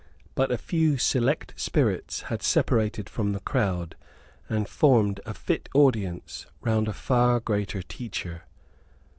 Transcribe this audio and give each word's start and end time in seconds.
But 0.33 0.49
a 0.51 0.57
few 0.57 0.97
select 0.97 1.53
spirits 1.57 2.21
had 2.21 2.41
separated 2.41 3.07
from 3.07 3.33
the 3.33 3.39
crowd, 3.39 3.95
and 4.49 4.67
formed 4.67 5.19
a 5.27 5.35
fit 5.35 5.69
audience 5.75 6.47
round 6.61 6.87
a 6.87 6.91
far 6.93 7.39
greater 7.39 7.83
teacher. 7.83 8.45